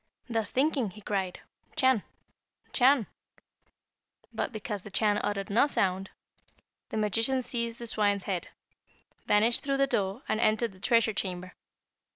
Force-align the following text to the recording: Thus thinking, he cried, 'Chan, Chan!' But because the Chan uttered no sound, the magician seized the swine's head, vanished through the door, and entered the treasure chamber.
Thus 0.27 0.49
thinking, 0.49 0.89
he 0.89 1.01
cried, 1.01 1.41
'Chan, 1.75 2.01
Chan!' 2.73 3.05
But 4.33 4.51
because 4.51 4.81
the 4.81 4.89
Chan 4.89 5.19
uttered 5.19 5.51
no 5.51 5.67
sound, 5.67 6.09
the 6.89 6.97
magician 6.97 7.43
seized 7.43 7.77
the 7.79 7.85
swine's 7.85 8.23
head, 8.23 8.47
vanished 9.27 9.61
through 9.61 9.77
the 9.77 9.85
door, 9.85 10.23
and 10.27 10.39
entered 10.39 10.71
the 10.71 10.79
treasure 10.79 11.13
chamber. 11.13 11.53